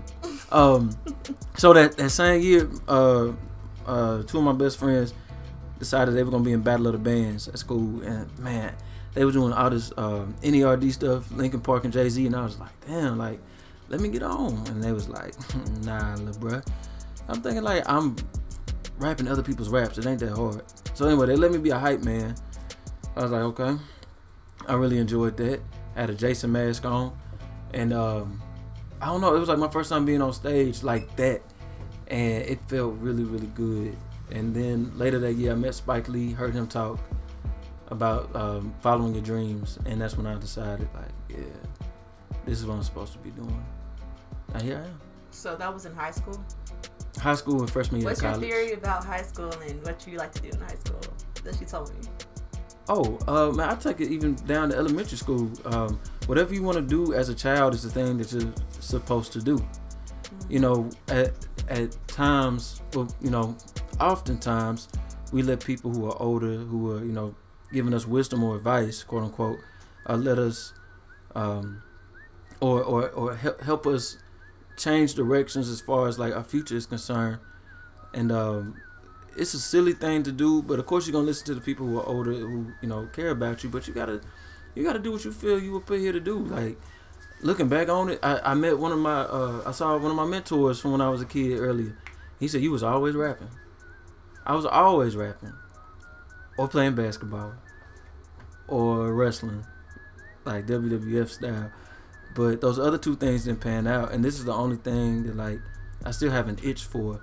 [0.53, 0.97] um,
[1.57, 3.33] so that that same year, uh,
[3.85, 5.13] uh, two of my best friends
[5.79, 8.75] decided they were gonna be in Battle of the Bands at school, and man,
[9.15, 12.45] they were doing all this um, NERD stuff, Linkin Park and Jay Z, and I
[12.45, 13.41] was like, damn, like,
[13.89, 15.35] let me get on, and they was like,
[15.83, 16.67] nah, little bruh.
[17.29, 18.17] I'm thinking like I'm
[18.99, 19.99] rapping other people's raps.
[19.99, 20.63] It ain't that hard.
[20.95, 22.35] So anyway, they let me be a hype man.
[23.17, 23.77] I was like, okay.
[24.67, 25.61] I really enjoyed that.
[25.97, 27.17] I had a Jason mask on,
[27.73, 28.43] and um,
[29.01, 29.35] I don't know.
[29.35, 31.43] It was like my first time being on stage like that,
[32.09, 33.97] and it felt really, really good.
[34.35, 36.99] And then later that year, I met Spike Lee, heard him talk
[37.89, 41.39] about um, following your dreams, and that's when I decided, like, yeah,
[42.45, 43.65] this is what I'm supposed to be doing.
[44.53, 45.01] And here I am.
[45.31, 46.45] So that was in high school.
[47.19, 48.49] High school and freshman year What's your college.
[48.49, 51.01] theory about high school and what you like to do in high school?
[51.45, 52.09] That she told me.
[52.89, 55.51] Oh, uh, man, I take it even down to elementary school.
[55.67, 59.33] Um, whatever you want to do as a child is the thing that you're supposed
[59.33, 59.65] to do.
[60.49, 61.33] You know, at
[61.69, 63.57] at times, well, you know,
[64.01, 64.89] oftentimes
[65.33, 67.35] we let people who are older, who are you know
[67.73, 69.59] giving us wisdom or advice, quote unquote,
[70.09, 70.73] uh, let us,
[71.35, 71.83] um,
[72.61, 74.19] or or or help help us
[74.77, 77.39] change directions as far as like our future is concerned.
[78.13, 78.81] And um,
[79.37, 81.87] it's a silly thing to do, but of course you're gonna listen to the people
[81.87, 83.71] who are older who you know care about you.
[83.71, 84.21] But you gotta
[84.75, 86.39] you gotta do what you feel you were put here to do.
[86.39, 86.79] Like
[87.41, 90.17] looking back on it, I, I met one of my uh, I saw one of
[90.17, 91.97] my mentors from when I was a kid earlier.
[92.39, 93.49] He said you was always rapping.
[94.47, 95.53] I was always rapping,
[96.59, 97.55] or playing basketball,
[98.69, 99.65] or wrestling,
[100.45, 101.71] like WWF style.
[102.35, 105.37] But those other two things didn't pan out, and this is the only thing that
[105.37, 105.61] like
[106.05, 107.21] I still have an itch for.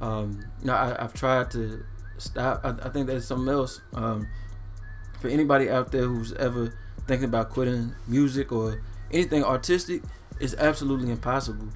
[0.00, 1.84] Um, know, I, have tried to
[2.18, 2.60] stop.
[2.64, 3.80] I, I think there's something else.
[3.94, 4.28] Um,
[5.20, 10.02] for anybody out there who's ever thinking about quitting music or anything artistic,
[10.40, 11.68] it's absolutely impossible.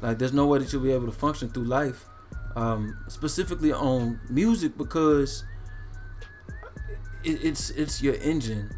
[0.00, 2.06] Like, there's no way that you'll be able to function through life,
[2.58, 5.44] um, specifically on music, because
[7.24, 8.70] it, it's it's your engine.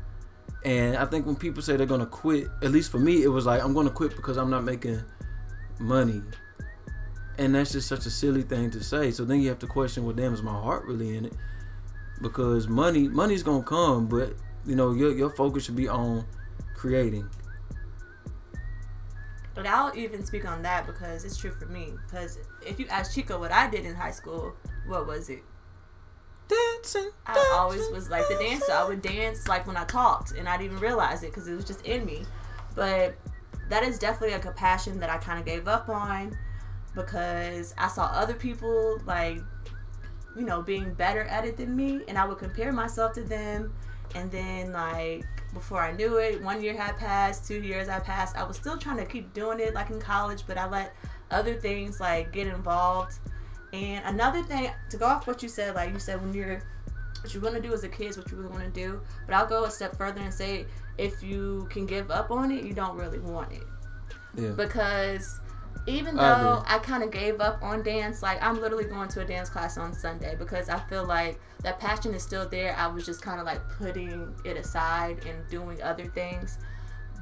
[0.65, 3.47] And I think when people say they're gonna quit, at least for me, it was
[3.47, 5.03] like I'm gonna quit because I'm not making
[5.79, 6.23] money
[7.41, 9.11] and that's just such a silly thing to say.
[9.11, 11.33] So then you have to question, well, damn, is my heart really in it?
[12.21, 14.35] Because money, money's gonna come, but
[14.67, 16.27] you know, your your focus should be on
[16.75, 17.29] creating.
[19.61, 21.93] But I'll even speak on that because it's true for me.
[22.07, 24.55] Because if you ask Chico what I did in high school,
[24.87, 25.43] what was it?
[26.49, 27.11] Dancing.
[27.27, 28.73] I always was like the dancer.
[28.73, 31.55] I would dance like when I talked, and I didn't even realize it because it
[31.55, 32.25] was just in me.
[32.75, 33.17] But
[33.69, 36.35] that is definitely like a passion that I kind of gave up on
[36.95, 39.41] because I saw other people like
[40.37, 43.75] you know being better at it than me and I would compare myself to them
[44.15, 48.37] and then like before I knew it one year had passed two years had passed
[48.37, 50.95] I was still trying to keep doing it like in college but I let
[51.31, 53.19] other things like get involved
[53.73, 56.63] and another thing to go off what you said like you said when you're
[57.23, 59.01] what you want to do as a kid is what you really want to do
[59.27, 60.67] but I'll go a step further and say
[60.99, 63.65] if you can give up on it you don't really want it
[64.37, 64.51] yeah.
[64.51, 65.41] because
[65.87, 69.21] even though I, I kind of gave up on dance, like I'm literally going to
[69.21, 72.75] a dance class on Sunday because I feel like that passion is still there.
[72.77, 76.59] I was just kind of like putting it aside and doing other things.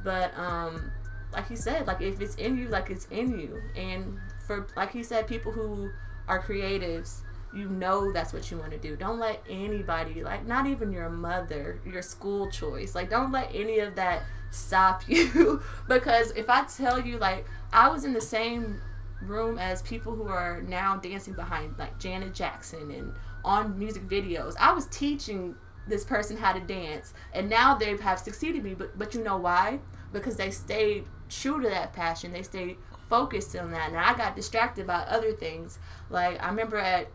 [0.04, 0.90] But um
[1.32, 3.61] like you said, like if it's in you, like it's in you.
[3.76, 5.90] And for like you said, people who
[6.26, 7.20] are creatives,
[7.54, 8.96] you know that's what you want to do.
[8.96, 13.78] Don't let anybody, like not even your mother, your school choice, like don't let any
[13.78, 18.80] of that stop you because if I tell you like I was in the same
[19.22, 23.12] room as people who are now dancing behind like Janet Jackson and
[23.44, 24.54] on music videos.
[24.58, 25.54] I was teaching
[25.87, 29.37] this person how to dance and now they have succeeded me but but you know
[29.37, 29.80] why?
[30.12, 32.32] Because they stayed true to that passion.
[32.32, 32.76] They stayed
[33.08, 35.78] focused on that and I got distracted by other things.
[36.11, 37.08] Like I remember at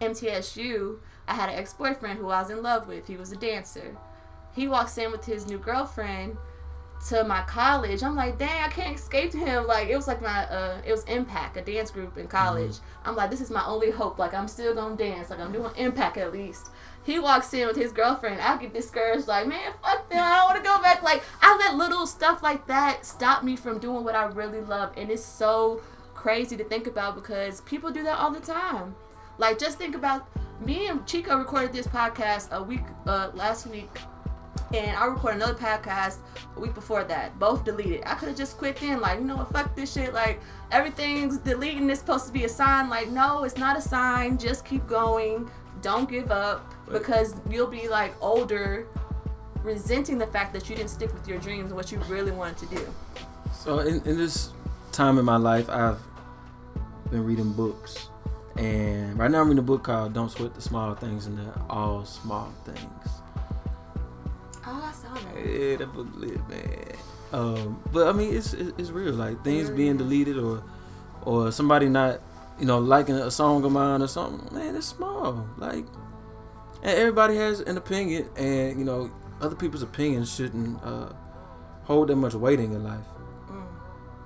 [0.00, 3.06] MTSU, I had an ex-boyfriend who I was in love with.
[3.06, 3.96] He was a dancer.
[4.54, 6.36] He walks in with his new girlfriend
[7.08, 9.66] to my college, I'm like, dang, I can't escape to him.
[9.66, 12.72] Like it was like my uh it was Impact, a dance group in college.
[12.72, 13.08] Mm-hmm.
[13.08, 14.18] I'm like, this is my only hope.
[14.18, 15.30] Like I'm still gonna dance.
[15.30, 16.70] Like I'm doing Impact at least.
[17.04, 18.40] He walks in with his girlfriend.
[18.40, 20.18] I get discouraged, like, man, fuck them.
[20.20, 21.02] I don't wanna go back.
[21.02, 24.92] Like I let little stuff like that stop me from doing what I really love.
[24.96, 25.82] And it's so
[26.14, 28.94] crazy to think about because people do that all the time.
[29.38, 30.28] Like just think about
[30.60, 33.90] me and Chico recorded this podcast a week uh last week
[34.74, 36.18] and I recorded another podcast
[36.56, 37.38] a week before that.
[37.38, 38.02] Both deleted.
[38.04, 40.12] I could have just quit then, like, you know what, fuck this shit.
[40.12, 42.88] Like, everything's deleting is supposed to be a sign.
[42.88, 44.38] Like, no, it's not a sign.
[44.38, 45.48] Just keep going.
[45.82, 48.86] Don't give up because you'll be like older,
[49.62, 52.56] resenting the fact that you didn't stick with your dreams and what you really wanted
[52.68, 52.94] to do.
[53.52, 54.50] So, in, in this
[54.90, 56.00] time in my life, I've
[57.10, 58.08] been reading books.
[58.56, 61.60] And right now, I'm reading a book called Don't Sweat the Small Things and the
[61.68, 63.20] All Small Things
[64.68, 65.46] Oh, I saw that.
[65.46, 66.96] Yeah, that book lit, man.
[67.32, 69.14] Um, but I mean, it's it's real.
[69.14, 70.62] Like things being deleted or
[71.22, 72.20] or somebody not,
[72.58, 74.52] you know, liking a song of mine or something.
[74.56, 75.46] Man, it's small.
[75.56, 75.84] Like,
[76.82, 81.12] and everybody has an opinion, and you know, other people's opinions shouldn't uh,
[81.84, 83.06] hold that much weight in your life.
[83.48, 83.66] Mm.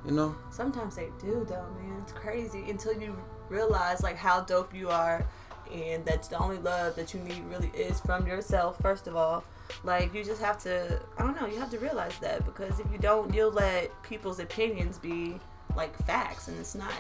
[0.07, 0.37] You know.
[0.51, 2.01] Sometimes they do, though, man.
[2.03, 3.15] It's crazy until you
[3.51, 5.27] realize like how dope you are,
[5.71, 8.79] and that's the only love that you need really is from yourself.
[8.81, 9.45] First of all
[9.85, 12.87] like you just have to I don't know, you have to realize that because if
[12.93, 15.39] you don't you'll let people's opinions be
[15.77, 16.93] like facts and it's not.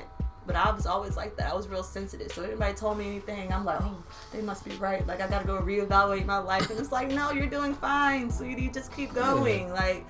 [0.46, 1.52] But I was always like that.
[1.52, 2.33] I was real sensitive.
[2.33, 4.02] So anybody told me anything, I'm like, oh,
[4.33, 5.06] they must be right.
[5.06, 6.70] Like I gotta go reevaluate my life.
[6.70, 8.68] And it's like, no, you're doing fine, sweetie.
[8.68, 9.68] Just keep going.
[9.68, 9.74] Yeah.
[9.74, 10.06] Like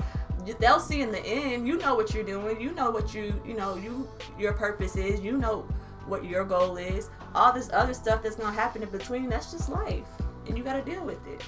[0.59, 1.67] they'll see in the end.
[1.67, 2.61] You know what you're doing.
[2.61, 5.21] You know what you you know you your purpose is.
[5.21, 5.67] You know
[6.07, 7.11] what your goal is.
[7.35, 9.29] All this other stuff that's gonna happen in between.
[9.29, 10.07] That's just life,
[10.47, 11.43] and you gotta deal with it.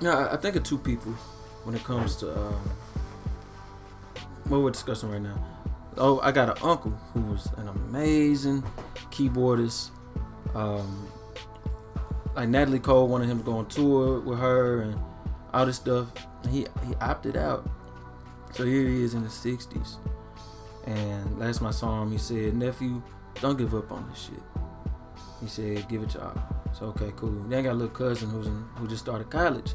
[0.00, 1.12] Yeah, I think of two people.
[1.66, 2.52] when it comes to uh,
[4.44, 5.36] what we're discussing right now.
[5.96, 8.62] Oh, I got an uncle who was an amazing
[9.10, 9.90] keyboardist.
[10.54, 11.08] Um,
[12.36, 15.00] like Natalie Cole wanted him to go on tour with her and
[15.52, 16.06] all this stuff.
[16.48, 17.68] He he opted out.
[18.52, 19.96] So here he is in the 60s.
[20.86, 23.02] And last my him, he said, Nephew,
[23.40, 24.42] don't give up on this shit.
[25.40, 26.55] He said, give it y'all.
[26.76, 27.44] So okay, cool.
[27.48, 29.74] Then I got a little cousin who's in, who just started college.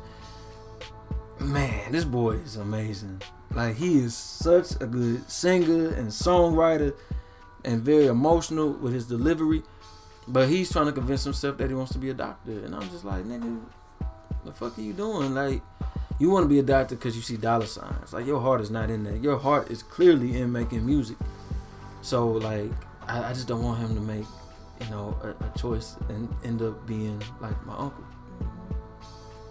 [1.39, 3.21] Man, this boy is amazing.
[3.53, 6.93] Like he is such a good singer and songwriter
[7.65, 9.63] and very emotional with his delivery.
[10.27, 12.51] But he's trying to convince himself that he wants to be a doctor.
[12.51, 13.59] And I'm just like, nigga,
[13.99, 15.33] what the fuck are you doing?
[15.33, 15.61] Like,
[16.19, 18.13] you want to be a doctor because you see dollar signs.
[18.13, 19.15] Like, your heart is not in there.
[19.15, 21.17] Your heart is clearly in making music.
[22.03, 22.71] So, like,
[23.07, 24.25] I, I just don't want him to make,
[24.83, 28.03] you know, a, a choice and end up being like my uncle.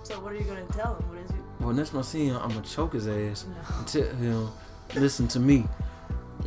[0.03, 1.09] So what are you gonna tell him?
[1.09, 1.37] What is it?
[1.61, 3.77] Well, next time I see him, I'm gonna choke his ass No.
[3.79, 4.49] and tell him,
[4.97, 5.67] listen to me.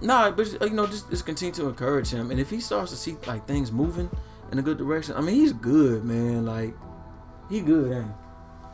[0.02, 2.32] Nah, but you know, just, just continue to encourage him.
[2.32, 4.10] And if he starts to see like things moving
[4.52, 6.46] in a good direction, I mean, he's good, man.
[6.46, 6.74] Like,
[7.50, 8.12] he good, ain't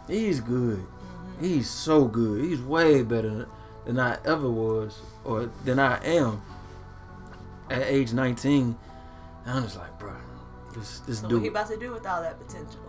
[0.07, 0.25] he?
[0.25, 0.79] He's good.
[0.79, 1.43] Mm-hmm.
[1.45, 2.43] He's so good.
[2.43, 3.47] He's way better
[3.85, 6.41] than I ever was, or than I am
[7.69, 8.75] at age 19.
[9.45, 10.13] And I'm just like, bro,
[10.73, 11.41] this this So what dude.
[11.43, 12.81] he about to do with all that potential?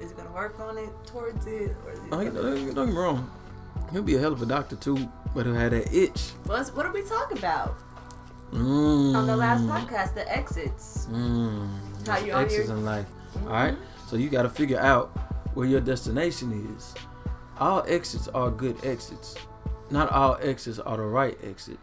[0.00, 2.04] Is he gonna work on it towards it, or is he?
[2.12, 3.30] Oh, he- gonna- don't get me wrong.
[3.92, 4.96] He'll be a hell of a doctor too,
[5.34, 6.32] but he'll have that itch.
[6.44, 7.76] What's, what are we talking about
[8.52, 9.14] Mm.
[9.16, 10.14] on the last podcast?
[10.14, 11.06] The exits.
[11.10, 11.68] Mm.
[12.06, 13.06] How you exits your- in life.
[13.44, 13.76] All right.
[14.06, 15.08] So you got to figure out
[15.54, 16.94] where your destination is.
[17.58, 19.34] All exits are good exits.
[19.90, 21.78] Not all exits are the right exit.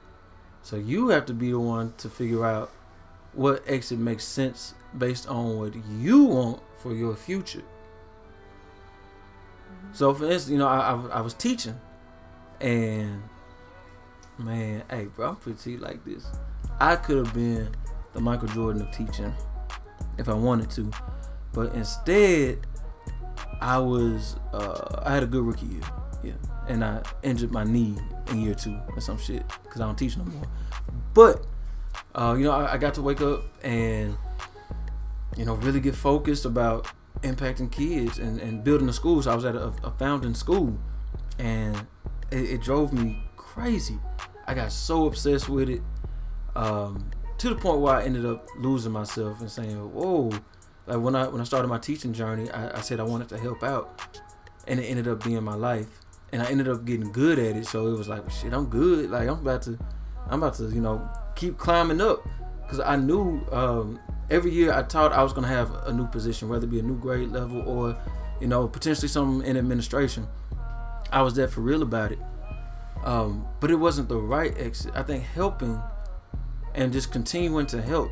[0.61, 2.69] So you have to be the one to figure out
[3.33, 7.63] what exit makes sense based on what you want for your future.
[9.91, 11.79] So for instance, you know, I, I, I was teaching,
[12.59, 13.21] and
[14.37, 16.25] man, hey, bro, I'm pretty like this.
[16.79, 17.69] I could have been
[18.13, 19.33] the Michael Jordan of teaching
[20.17, 20.91] if I wanted to,
[21.53, 22.65] but instead,
[23.61, 25.81] I was uh, I had a good rookie year,
[26.23, 26.33] yeah,
[26.67, 27.95] and I injured my knee
[28.29, 30.43] in year two or some shit because I don't teach no more.
[31.13, 31.45] But
[32.15, 34.17] uh, you know, I, I got to wake up and
[35.36, 36.88] you know really get focused about
[37.21, 39.21] impacting kids and, and building a school.
[39.21, 40.78] So I was at a, a founding school,
[41.39, 41.76] and
[42.32, 43.97] it, it drove me crazy.
[44.45, 45.82] I got so obsessed with it
[46.56, 50.32] um, to the point where I ended up losing myself and saying, "Whoa!"
[50.86, 53.38] Like when I when I started my teaching journey, I, I said I wanted to
[53.39, 54.19] help out,
[54.67, 55.88] and it ended up being my life.
[56.32, 59.12] And I ended up getting good at it, so it was like, "Shit, I'm good."
[59.12, 59.78] Like I'm about to,
[60.30, 62.27] I'm about to, you know, keep climbing up,
[62.61, 66.49] because I knew um, every year I taught I was gonna have a new position,
[66.49, 67.97] whether it be a new grade level or,
[68.39, 70.27] you know, potentially something in administration.
[71.11, 72.19] I was that for real about it.
[73.03, 74.93] Um, but it wasn't the right exit.
[74.95, 75.79] I think helping
[76.73, 78.11] and just continuing to help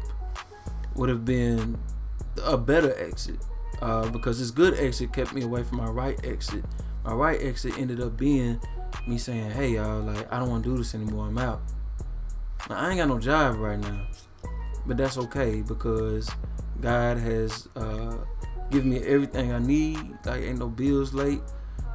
[0.95, 1.77] would have been
[2.43, 3.37] a better exit
[3.81, 6.63] uh, because this good exit kept me away from my right exit.
[7.03, 8.59] My right exit ended up being
[9.07, 11.27] me saying, "Hey y'all, like I don't want to do this anymore.
[11.27, 11.61] I'm out."
[12.69, 14.07] I ain't got no job right now,
[14.85, 16.29] but that's okay because
[16.79, 18.17] God has uh,
[18.69, 19.97] given me everything I need.
[20.25, 21.41] Like ain't no bills late,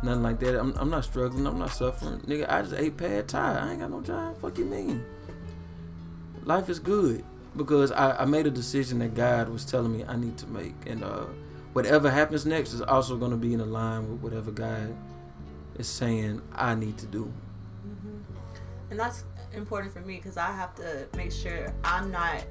[0.03, 0.59] nothing like that.
[0.59, 1.47] I'm, I'm not struggling.
[1.47, 2.51] I'm not suffering, nigga.
[2.51, 3.59] I just ate pad thai.
[3.59, 4.41] I ain't got no job.
[4.41, 5.05] Fuck you mean?
[6.45, 7.25] Life is good
[7.57, 10.75] because I, I made a decision that God was telling me I need to make,
[10.87, 11.25] and uh,
[11.73, 14.97] whatever happens next is also going to be in line with whatever God
[15.79, 17.33] is saying I need to do.
[18.91, 22.45] And that's important for me because I have to make sure I'm not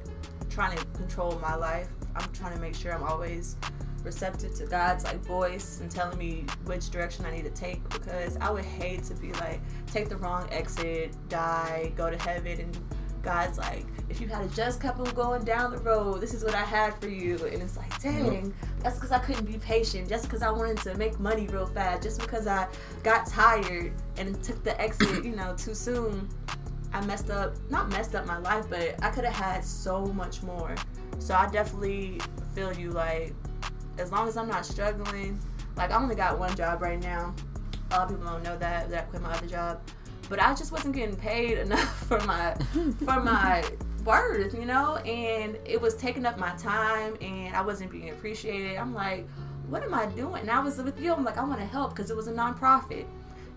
[0.49, 1.89] trying to control my life.
[2.15, 3.57] I'm trying to make sure I'm always
[4.03, 8.37] receptive to God's like voice and telling me which direction I need to take because
[8.37, 12.77] I would hate to be like take the wrong exit, die, go to heaven and
[13.25, 16.53] God's like, if you had a just on going down the road, this is what
[16.53, 17.43] I had for you.
[17.45, 20.07] And it's like, dang, that's because I couldn't be patient.
[20.07, 22.03] Just because I wanted to make money real fast.
[22.03, 22.67] Just because I
[23.03, 26.29] got tired and took the exit, you know, too soon.
[26.93, 30.43] I messed up, not messed up my life, but I could have had so much
[30.43, 30.75] more.
[31.19, 32.21] So I definitely
[32.53, 33.33] feel you like,
[33.97, 35.39] as long as I'm not struggling,
[35.75, 37.33] like I only got one job right now.
[37.89, 39.81] A lot of people don't know that that I quit my other job,
[40.29, 42.55] but I just wasn't getting paid enough for my
[42.99, 43.63] for my
[44.03, 48.77] worth, you know, and it was taking up my time, and I wasn't being appreciated.
[48.77, 49.27] I'm like,
[49.67, 50.41] what am I doing?
[50.41, 51.13] And I was with you.
[51.13, 53.05] I'm like, I want to help because it was a nonprofit,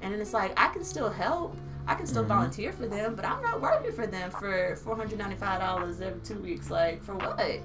[0.03, 1.57] and then it's like I can still help.
[1.87, 2.33] I can still mm-hmm.
[2.35, 6.71] volunteer for them, but I'm not working for them for $495 every two weeks.
[6.71, 7.61] Like, for what?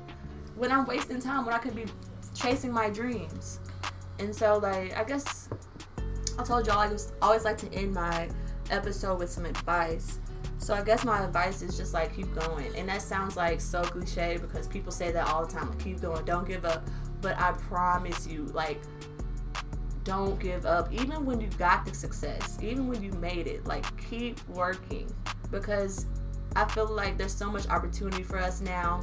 [0.55, 1.85] When I'm wasting time when I could be
[2.33, 3.59] chasing my dreams.
[4.19, 5.49] And so, like, I guess
[6.39, 8.29] I told y'all I was always like to end my
[8.71, 10.19] episode with some advice.
[10.57, 12.75] So I guess my advice is just like keep going.
[12.75, 15.69] And that sounds like so cliche because people say that all the time.
[15.69, 16.87] Like, keep going, don't give up.
[17.21, 18.81] But I promise you, like
[20.03, 23.85] don't give up even when you got the success even when you made it like
[24.09, 25.09] keep working
[25.51, 26.07] because
[26.55, 29.01] i feel like there's so much opportunity for us now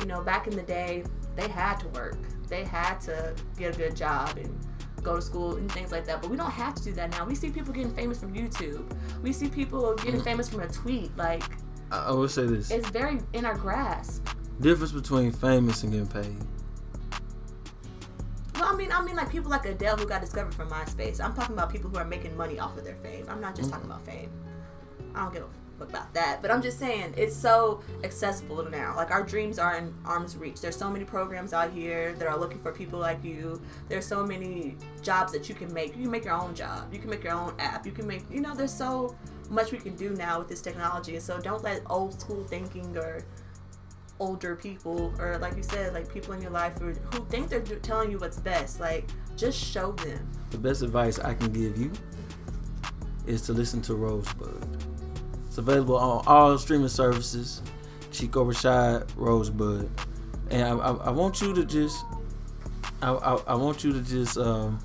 [0.00, 1.02] you know back in the day
[1.34, 4.65] they had to work they had to get a good job and
[5.06, 7.24] go to school and things like that but we don't have to do that now.
[7.24, 8.84] We see people getting famous from youtube.
[9.22, 10.24] We see people getting mm.
[10.24, 11.44] famous from a tweet like
[11.90, 12.70] I, I would say this.
[12.70, 14.28] it's very in our grasp.
[14.60, 16.36] Difference between famous and getting paid.
[18.54, 21.20] Well, I mean, I mean, like people like Adele who got discovered from MySpace.
[21.20, 23.26] I'm talking about people who are making money off of their fame.
[23.28, 23.72] I'm not just mm.
[23.72, 24.30] talking about fame.
[25.14, 26.42] I don't give a about that.
[26.42, 28.94] But I'm just saying it's so accessible now.
[28.96, 30.60] Like our dreams are in arm's reach.
[30.60, 33.60] There's so many programs out here that are looking for people like you.
[33.88, 35.96] There's so many jobs that you can make.
[35.96, 36.92] You can make your own job.
[36.92, 37.86] You can make your own app.
[37.86, 38.24] You can make.
[38.30, 39.16] You know, there's so
[39.50, 41.14] much we can do now with this technology.
[41.14, 43.22] And so don't let old school thinking or
[44.18, 47.60] older people or like you said like people in your life who, who think they're
[47.60, 49.06] telling you what's best like
[49.36, 51.90] just show them the best advice i can give you
[53.26, 54.85] is to listen to rosebud
[55.56, 57.62] it's available on all streaming services.
[58.12, 59.88] Chico rashad rosebud.
[60.50, 62.04] And i, I, I want you to just
[63.00, 64.78] I, I, I, want you to just um,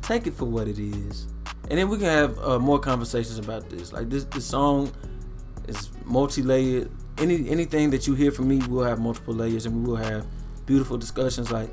[0.00, 1.26] take it for what it is.
[1.68, 3.92] And then we can have uh, more conversations about this.
[3.92, 4.92] Like this this song
[5.66, 6.88] is multi-layered.
[7.18, 10.24] Any anything that you hear from me will have multiple layers and we will have
[10.66, 11.68] beautiful discussions like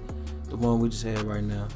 [0.50, 1.68] the one we just had right now.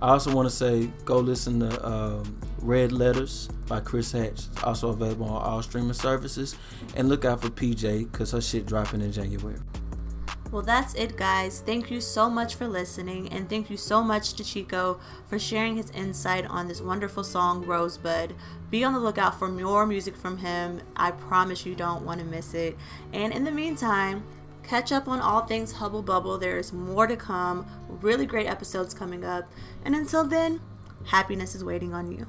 [0.00, 4.46] I also want to say go listen to um, Red Letters by Chris Hatch.
[4.52, 6.56] It's also available on all streaming services.
[6.94, 9.58] And look out for PJ because her shit dropping in January.
[10.52, 11.60] Well, that's it, guys.
[11.66, 15.76] Thank you so much for listening, and thank you so much to Chico for sharing
[15.76, 18.32] his insight on this wonderful song, Rosebud.
[18.70, 20.80] Be on the lookout for more music from him.
[20.94, 22.76] I promise you don't want to miss it.
[23.12, 24.24] And in the meantime,
[24.62, 26.38] catch up on all things Hubble Bubble.
[26.38, 27.66] There's more to come,
[28.00, 29.50] really great episodes coming up.
[29.84, 30.60] And until then,
[31.06, 32.26] happiness is waiting on you.